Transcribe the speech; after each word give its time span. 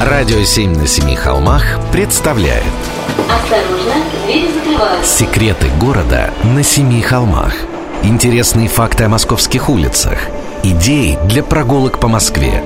Радио 0.00 0.42
«Семь 0.44 0.74
на 0.78 0.86
семи 0.86 1.14
холмах» 1.14 1.62
представляет. 1.92 2.64
Осторожно, 3.28 3.92
двери 4.24 4.48
закрываются. 4.50 5.18
Секреты 5.18 5.66
города 5.78 6.30
на 6.42 6.62
семи 6.62 7.02
холмах. 7.02 7.52
Интересные 8.02 8.70
факты 8.70 9.04
о 9.04 9.10
московских 9.10 9.68
улицах. 9.68 10.18
Идеи 10.62 11.18
для 11.26 11.42
прогулок 11.42 12.00
по 12.00 12.08
Москве. 12.08 12.64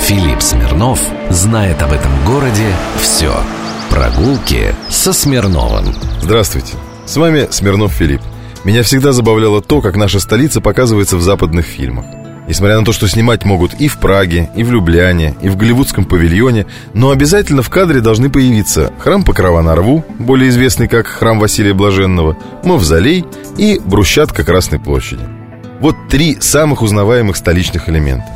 Филипп 0.00 0.42
Смирнов 0.42 1.00
знает 1.30 1.80
об 1.80 1.92
этом 1.92 2.10
городе 2.26 2.66
все 3.00 3.32
Прогулки 3.88 4.74
со 4.88 5.12
Смирновым. 5.12 5.94
Здравствуйте, 6.22 6.74
с 7.06 7.16
вами 7.16 7.46
Смирнов 7.52 7.92
Филипп. 7.92 8.22
Меня 8.64 8.82
всегда 8.82 9.12
забавляло 9.12 9.62
то, 9.62 9.80
как 9.80 9.94
наша 9.94 10.18
столица 10.18 10.60
показывается 10.60 11.18
в 11.18 11.22
западных 11.22 11.66
фильмах 11.66 12.06
Несмотря 12.46 12.78
на 12.78 12.84
то, 12.84 12.92
что 12.92 13.08
снимать 13.08 13.44
могут 13.44 13.74
и 13.74 13.88
в 13.88 13.98
Праге, 13.98 14.50
и 14.54 14.64
в 14.64 14.70
Любляне, 14.70 15.34
и 15.40 15.48
в 15.48 15.56
Голливудском 15.56 16.04
павильоне, 16.04 16.66
но 16.92 17.10
обязательно 17.10 17.62
в 17.62 17.70
кадре 17.70 18.00
должны 18.00 18.28
появиться 18.28 18.92
храм 18.98 19.22
Покрова 19.22 19.62
на 19.62 19.74
Рву, 19.74 20.04
более 20.18 20.50
известный 20.50 20.88
как 20.88 21.06
храм 21.06 21.38
Василия 21.38 21.72
Блаженного, 21.72 22.36
Мавзолей 22.62 23.24
и 23.56 23.80
брусчатка 23.84 24.44
Красной 24.44 24.78
площади. 24.78 25.22
Вот 25.80 25.96
три 26.10 26.38
самых 26.40 26.82
узнаваемых 26.82 27.36
столичных 27.36 27.88
элемента. 27.88 28.26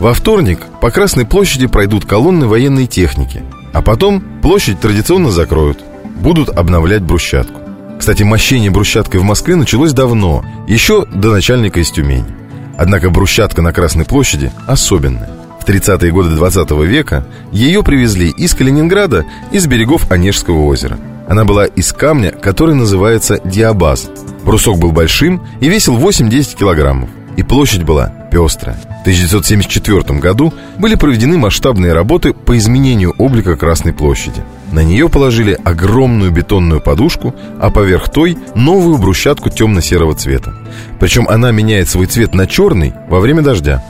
Во 0.00 0.12
вторник 0.12 0.60
по 0.80 0.90
Красной 0.90 1.24
площади 1.24 1.66
пройдут 1.66 2.04
колонны 2.04 2.48
военной 2.48 2.88
техники, 2.88 3.42
а 3.72 3.82
потом 3.82 4.20
площадь 4.42 4.80
традиционно 4.80 5.30
закроют, 5.30 5.78
будут 6.16 6.48
обновлять 6.48 7.02
брусчатку. 7.02 7.60
Кстати, 8.00 8.24
мощение 8.24 8.72
брусчаткой 8.72 9.20
в 9.20 9.24
Москве 9.24 9.54
началось 9.54 9.92
давно, 9.92 10.44
еще 10.66 11.06
до 11.06 11.30
начальника 11.30 11.78
из 11.78 11.92
Тюмени. 11.92 12.41
Однако 12.76 13.10
брусчатка 13.10 13.62
на 13.62 13.72
Красной 13.72 14.04
площади 14.04 14.50
особенная. 14.66 15.30
В 15.60 15.64
30-е 15.64 16.10
годы 16.10 16.30
20 16.34 16.70
века 16.86 17.24
ее 17.52 17.84
привезли 17.84 18.30
из 18.30 18.54
Калининграда, 18.54 19.24
из 19.52 19.66
берегов 19.66 20.10
Онежского 20.10 20.64
озера. 20.64 20.98
Она 21.28 21.44
была 21.44 21.66
из 21.66 21.92
камня, 21.92 22.32
который 22.32 22.74
называется 22.74 23.38
диабаз. 23.44 24.10
Брусок 24.44 24.78
был 24.78 24.90
большим 24.90 25.46
и 25.60 25.68
весил 25.68 25.96
8-10 25.96 26.56
килограммов. 26.56 27.10
И 27.36 27.42
площадь 27.42 27.82
была 27.82 28.12
пестрая. 28.30 28.76
В 28.76 29.00
1974 29.02 30.18
году 30.18 30.52
были 30.78 30.94
проведены 30.94 31.38
масштабные 31.38 31.92
работы 31.92 32.32
по 32.32 32.56
изменению 32.56 33.14
облика 33.18 33.56
Красной 33.56 33.92
площади. 33.92 34.42
На 34.70 34.82
нее 34.82 35.08
положили 35.08 35.58
огромную 35.64 36.30
бетонную 36.30 36.80
подушку, 36.80 37.34
а 37.60 37.70
поверх 37.70 38.10
той 38.10 38.38
новую 38.54 38.98
брусчатку 38.98 39.50
темно-серого 39.50 40.14
цвета. 40.14 40.54
Причем 41.00 41.26
она 41.28 41.50
меняет 41.50 41.88
свой 41.88 42.06
цвет 42.06 42.34
на 42.34 42.46
черный 42.46 42.94
во 43.08 43.20
время 43.20 43.42
дождя. 43.42 43.82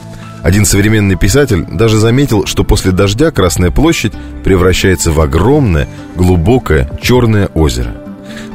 Один 0.42 0.64
современный 0.64 1.16
писатель 1.16 1.64
даже 1.70 1.98
заметил, 1.98 2.46
что 2.46 2.64
после 2.64 2.90
дождя 2.90 3.30
Красная 3.30 3.70
площадь 3.70 4.12
превращается 4.42 5.12
в 5.12 5.20
огромное, 5.20 5.88
глубокое 6.16 6.90
черное 7.00 7.46
озеро. 7.54 7.94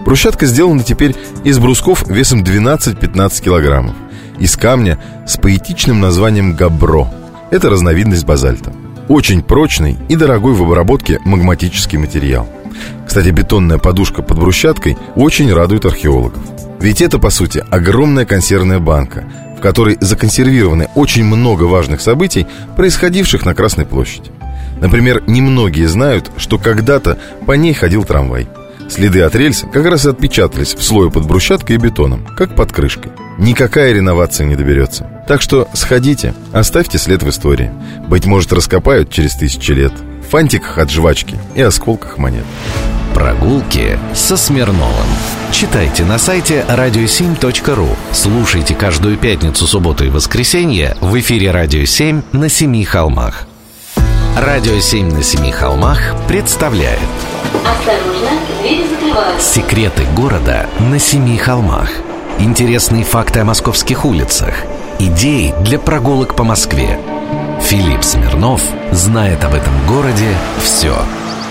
Брусчатка 0.04 0.46
сделана 0.46 0.84
теперь 0.84 1.16
из 1.44 1.60
брусков 1.60 2.08
весом 2.08 2.44
12-15 2.44 3.44
килограммов 3.44 3.96
из 4.40 4.56
камня 4.56 5.00
с 5.26 5.38
поэтичным 5.38 6.00
названием 6.00 6.56
габро. 6.56 7.08
Это 7.52 7.70
разновидность 7.70 8.26
базальта. 8.26 8.74
Очень 9.08 9.42
прочный 9.42 9.98
и 10.10 10.16
дорогой 10.16 10.54
в 10.54 10.64
обработке 10.64 11.20
магматический 11.24 11.98
материал. 11.98 12.48
Кстати, 13.06 13.30
бетонная 13.30 13.78
подушка 13.78 14.22
под 14.22 14.38
брусчаткой 14.40 14.98
очень 15.16 15.54
радует 15.54 15.86
археологов. 15.86 16.42
Ведь 16.80 17.02
это, 17.02 17.18
по 17.20 17.30
сути, 17.30 17.64
огромная 17.70 18.26
консервная 18.26 18.80
банка, 18.80 19.24
в 19.58 19.62
которой 19.62 19.98
законсервированы 20.00 20.90
очень 20.94 21.24
много 21.24 21.64
важных 21.64 22.02
событий, 22.02 22.46
происходивших 22.76 23.46
на 23.46 23.56
Красной 23.56 23.86
площади. 23.86 24.32
Например, 24.80 25.24
немногие 25.26 25.88
знают, 25.88 26.30
что 26.38 26.60
когда-то 26.60 27.18
по 27.48 27.54
ней 27.54 27.74
ходил 27.74 28.04
трамвай. 28.04 28.48
Следы 28.90 29.22
от 29.22 29.36
рельс 29.36 29.66
как 29.74 29.86
раз 29.86 30.06
и 30.06 30.10
отпечатались 30.10 30.76
в 30.76 30.84
слое 30.84 31.10
под 31.10 31.26
брусчаткой 31.26 31.78
и 31.78 31.80
бетоном, 31.80 32.26
как 32.38 32.56
под 32.56 32.72
крышкой. 32.72 33.12
Никакая 33.38 33.94
реновация 33.94 34.48
не 34.48 34.56
доберется. 34.56 35.08
Так 35.28 35.42
что 35.42 35.68
сходите, 35.74 36.34
оставьте 36.54 36.98
след 36.98 37.22
в 37.22 37.30
истории. 37.30 37.72
Быть 38.08 38.26
может, 38.26 38.52
раскопают 38.52 39.12
через 39.12 39.36
тысячи 39.36 39.72
лет. 39.72 39.94
В 40.26 40.32
фантиках 40.32 40.80
от 40.80 40.90
жвачки 40.90 41.38
и 41.56 41.62
осколках 41.62 42.18
монет. 42.18 42.46
Прогулки 43.14 43.98
со 44.14 44.38
Смирновым 44.38 45.08
Читайте 45.52 46.04
на 46.04 46.20
сайте 46.20 46.64
radio7.ru 46.68 47.96
Слушайте 48.12 48.76
каждую 48.76 49.18
пятницу, 49.18 49.66
субботу 49.66 50.06
и 50.06 50.10
воскресенье 50.10 50.96
в 51.02 51.18
эфире 51.20 51.50
«Радио 51.50 51.82
7» 51.82 52.24
на 52.34 52.48
Семи 52.48 52.84
холмах 52.84 53.48
«Радио 54.38 54.76
7» 54.76 55.16
на 55.16 55.24
Семи 55.24 55.52
холмах 55.52 56.00
представляет 56.28 57.00
Осторожно, 57.66 58.30
двери 58.62 58.86
закрываются. 58.88 59.54
Секреты 59.54 60.04
города 60.16 60.68
на 60.80 61.00
Семи 61.00 61.38
холмах 61.38 61.90
Интересные 62.40 63.04
факты 63.04 63.40
о 63.40 63.46
московских 63.46 64.06
улицах. 64.06 64.54
Идеи 65.00 65.56
для 65.64 65.80
прогулок 65.80 66.36
по 66.36 66.44
Москве. 66.44 67.00
Филипп 67.64 68.04
Смирнов 68.04 68.62
знает 68.92 69.44
об 69.44 69.56
этом 69.56 69.74
городе 69.88 70.30
все 70.62 70.96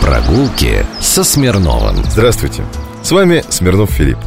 Прогулки 0.00 0.86
со 1.00 1.24
Смирновым. 1.24 2.04
Здравствуйте, 2.04 2.62
с 3.02 3.10
вами 3.10 3.42
Смирнов 3.48 3.91
Филипп. 3.91 4.19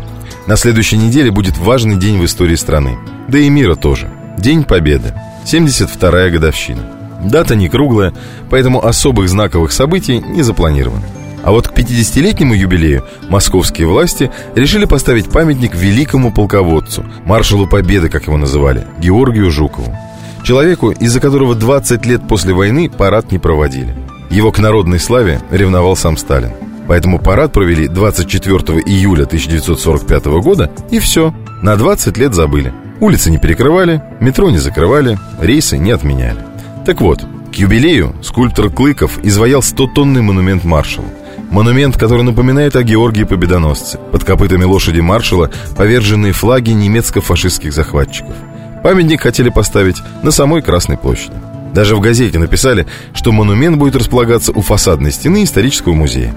На 0.48 0.58
следующей 0.58 0.98
неделе 0.98 1.32
будет 1.32 1.58
важный 1.58 1.96
день 1.96 2.20
в 2.20 2.26
истории 2.26 2.56
страны. 2.56 2.98
Да 3.30 3.40
и 3.40 3.48
мира 3.50 3.76
тоже. 3.76 4.12
День 4.38 4.66
Победы. 4.66 5.14
72-я 5.46 6.30
годовщина. 6.30 6.84
Дата 7.24 7.56
не 7.56 7.70
круглая, 7.70 8.14
поэтому 8.50 8.86
особых 8.86 9.30
знаковых 9.30 9.72
событий 9.72 10.20
не 10.20 10.42
запланировано 10.42 11.06
а 11.44 11.52
вот 11.52 11.68
к 11.68 11.78
50-летнему 11.78 12.54
юбилею 12.54 13.04
московские 13.30 13.88
власти 13.88 14.32
решили 14.56 14.86
поставить 14.86 15.30
памятник 15.30 15.76
великому 15.76 16.32
полководцу, 16.32 17.06
маршалу 17.26 17.68
Победы, 17.68 18.10
как 18.10 18.28
его 18.28 18.38
называли, 18.38 18.86
Георгию 19.00 19.50
Жукову. 19.52 19.96
Человеку, 20.44 20.92
из-за 20.92 21.20
которого 21.20 21.56
20 21.56 22.06
лет 22.06 22.28
после 22.28 22.54
войны 22.54 22.90
парад 22.90 23.32
не 23.32 23.40
проводили. 23.40 23.96
Его 24.30 24.52
к 24.52 24.60
народной 24.60 25.00
славе 25.00 25.42
ревновал 25.52 25.96
сам 25.96 26.18
Сталин. 26.18 26.52
Поэтому 26.88 27.20
парад 27.20 27.54
провели 27.54 27.88
24 27.88 28.80
июля 28.80 29.24
1945 29.24 30.26
года, 30.42 30.72
и 30.90 31.00
все, 31.00 31.34
на 31.62 31.76
20 31.76 32.18
лет 32.18 32.34
забыли. 32.34 32.74
Улицы 33.00 33.32
не 33.32 33.38
перекрывали, 33.38 34.02
метро 34.20 34.50
не 34.50 34.58
закрывали, 34.58 35.20
рейсы 35.40 35.78
не 35.78 35.92
отменяли. 35.92 36.40
Так 36.86 37.02
вот, 37.02 37.24
к 37.52 37.56
юбилею 37.56 38.16
скульптор 38.22 38.70
Клыков 38.70 39.20
изваял 39.24 39.62
100-тонный 39.62 40.22
монумент 40.22 40.64
маршалу. 40.64 41.08
Монумент, 41.52 41.98
который 41.98 42.22
напоминает 42.22 42.76
о 42.76 42.84
Георгии 42.84 43.24
Победоносце. 43.24 43.98
Под 44.12 44.24
копытами 44.24 44.66
лошади 44.66 45.00
маршала 45.00 45.50
поверженные 45.76 46.32
флаги 46.32 46.72
немецко-фашистских 46.72 47.74
захватчиков. 47.74 48.36
Памятник 48.84 49.22
хотели 49.22 49.50
поставить 49.50 49.98
на 50.22 50.30
самой 50.30 50.62
Красной 50.62 50.98
площади. 50.98 51.34
Даже 51.74 51.96
в 51.96 52.02
газете 52.02 52.38
написали, 52.38 52.86
что 53.14 53.32
монумент 53.32 53.78
будет 53.78 53.96
располагаться 53.96 54.52
у 54.52 54.62
фасадной 54.62 55.12
стены 55.12 55.44
исторического 55.44 55.94
музея. 55.94 56.34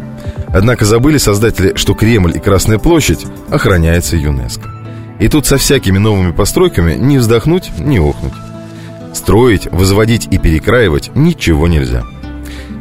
Однако 0.48 0.84
забыли 0.86 1.18
создатели, 1.18 1.72
что 1.76 1.94
Кремль 1.94 2.36
и 2.36 2.40
Красная 2.40 2.78
площадь 2.78 3.26
охраняется 3.50 4.16
ЮНЕСКО. 4.16 4.70
И 5.20 5.28
тут 5.28 5.46
со 5.46 5.58
всякими 5.58 5.98
новыми 5.98 6.32
постройками 6.32 6.94
не 6.94 7.18
вздохнуть, 7.18 7.70
не 7.78 7.98
охнуть. 7.98 8.32
Строить, 9.14 9.68
возводить 9.70 10.26
и 10.30 10.38
перекраивать 10.38 11.10
ничего 11.14 11.68
нельзя. 11.68 12.02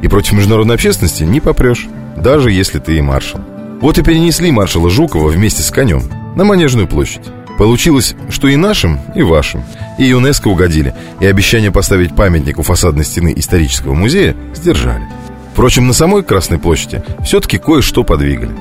И 0.02 0.08
против 0.08 0.34
международной 0.34 0.76
общественности 0.76 1.24
не 1.24 1.40
попрешь 1.40 1.88
даже 2.22 2.52
если 2.52 2.80
ты 2.80 2.98
и 2.98 3.02
маршал. 3.02 3.42
Вот 3.82 3.98
и 3.98 4.04
перенесли 4.04 4.52
маршала 4.52 4.90
Жукова 4.90 5.30
вместе 5.30 5.64
с 5.64 5.72
конем 5.72 6.04
на 6.36 6.44
Манежную 6.44 6.88
площадь. 6.88 7.24
Получилось, 7.58 8.16
что 8.30 8.48
и 8.48 8.56
нашим, 8.56 9.00
и 9.16 9.22
вашим, 9.22 9.64
и 10.00 10.06
ЮНЕСКО 10.06 10.48
угодили, 10.48 10.96
и 11.20 11.26
обещание 11.26 11.72
поставить 11.72 12.16
памятник 12.16 12.60
у 12.60 12.64
фасадной 12.64 13.06
стены 13.06 13.34
исторического 13.36 13.94
музея 13.94 14.36
сдержали. 14.56 15.04
Впрочем, 15.54 15.88
на 15.88 15.94
самой 15.94 16.24
Красной 16.24 16.60
площади 16.60 17.04
все-таки 17.24 17.58
кое-что 17.58 18.04
подвигали. 18.04 18.56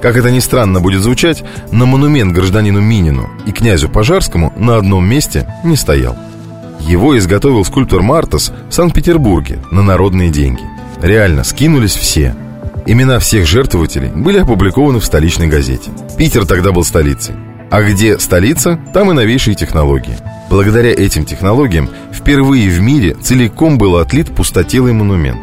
Как 0.00 0.16
это 0.16 0.30
ни 0.30 0.40
странно 0.40 0.80
будет 0.80 1.02
звучать, 1.02 1.44
на 1.70 1.86
монумент 1.86 2.32
гражданину 2.32 2.80
Минину 2.80 3.30
и 3.46 3.52
князю 3.52 3.88
Пожарскому 3.88 4.52
на 4.56 4.76
одном 4.76 5.08
месте 5.08 5.46
не 5.64 5.76
стоял. 5.76 6.16
Его 6.80 7.16
изготовил 7.16 7.64
скульптор 7.64 8.02
Мартас 8.02 8.52
в 8.68 8.74
Санкт-Петербурге 8.74 9.60
на 9.70 9.82
народные 9.82 10.30
деньги. 10.30 10.62
Реально, 11.00 11.44
скинулись 11.44 11.94
все– 11.94 12.34
Имена 12.84 13.20
всех 13.20 13.46
жертвователей 13.46 14.08
были 14.08 14.38
опубликованы 14.38 14.98
в 14.98 15.04
столичной 15.04 15.46
газете. 15.46 15.90
Питер 16.18 16.46
тогда 16.46 16.72
был 16.72 16.82
столицей. 16.82 17.36
А 17.70 17.82
где 17.82 18.18
столица, 18.18 18.78
там 18.92 19.10
и 19.10 19.14
новейшие 19.14 19.54
технологии. 19.54 20.16
Благодаря 20.50 20.90
этим 20.90 21.24
технологиям 21.24 21.88
впервые 22.12 22.68
в 22.68 22.80
мире 22.80 23.14
целиком 23.14 23.78
был 23.78 23.96
отлит 23.96 24.34
пустотелый 24.34 24.92
монумент. 24.92 25.40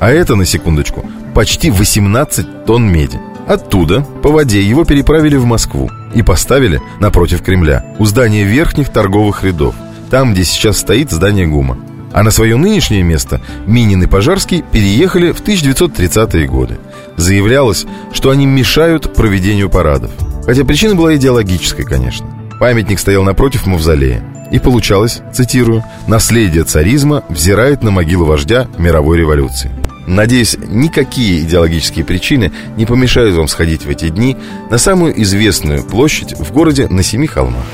А 0.00 0.10
это, 0.10 0.36
на 0.36 0.44
секундочку, 0.44 1.04
почти 1.34 1.70
18 1.70 2.66
тонн 2.66 2.92
меди. 2.92 3.18
Оттуда 3.48 4.02
по 4.22 4.30
воде 4.30 4.62
его 4.62 4.84
переправили 4.84 5.36
в 5.36 5.46
Москву 5.46 5.90
и 6.14 6.22
поставили 6.22 6.80
напротив 7.00 7.42
Кремля, 7.42 7.84
у 7.98 8.04
здания 8.04 8.44
верхних 8.44 8.90
торговых 8.90 9.42
рядов, 9.42 9.74
там, 10.10 10.32
где 10.32 10.44
сейчас 10.44 10.78
стоит 10.78 11.10
здание 11.10 11.46
ГУМа. 11.46 11.91
А 12.12 12.22
на 12.22 12.30
свое 12.30 12.56
нынешнее 12.56 13.02
место 13.02 13.40
Минин 13.66 14.02
и 14.02 14.06
Пожарский 14.06 14.62
переехали 14.70 15.32
в 15.32 15.42
1930-е 15.42 16.46
годы. 16.46 16.78
Заявлялось, 17.16 17.86
что 18.12 18.30
они 18.30 18.46
мешают 18.46 19.14
проведению 19.14 19.70
парадов. 19.70 20.10
Хотя 20.44 20.64
причина 20.64 20.94
была 20.94 21.16
идеологической, 21.16 21.84
конечно. 21.84 22.26
Памятник 22.58 22.98
стоял 22.98 23.22
напротив 23.22 23.66
мавзолея. 23.66 24.22
И 24.50 24.58
получалось, 24.58 25.20
цитирую, 25.32 25.82
«наследие 26.06 26.64
царизма 26.64 27.24
взирает 27.28 27.82
на 27.82 27.90
могилу 27.90 28.26
вождя 28.26 28.68
мировой 28.78 29.18
революции». 29.18 29.70
Надеюсь, 30.06 30.56
никакие 30.58 31.40
идеологические 31.40 32.04
причины 32.04 32.52
не 32.76 32.86
помешают 32.86 33.36
вам 33.36 33.48
сходить 33.48 33.86
в 33.86 33.88
эти 33.88 34.08
дни 34.08 34.36
на 34.68 34.78
самую 34.78 35.20
известную 35.22 35.84
площадь 35.84 36.38
в 36.38 36.52
городе 36.52 36.88
на 36.88 37.02
Семи 37.02 37.26
холмах. 37.26 37.64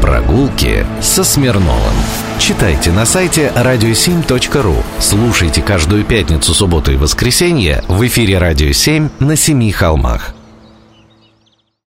Прогулки 0.00 0.86
со 1.00 1.22
Смирновым. 1.22 1.94
Читайте 2.38 2.92
на 2.92 3.06
сайте 3.06 3.50
radio7.ru. 3.56 4.76
Слушайте 5.00 5.62
каждую 5.62 6.04
пятницу, 6.04 6.54
субботу 6.54 6.92
и 6.92 6.96
воскресенье 6.96 7.82
в 7.88 8.06
эфире 8.06 8.38
«Радио 8.38 8.68
7» 8.68 9.10
на 9.20 9.36
Семи 9.36 9.72
холмах. 9.72 10.35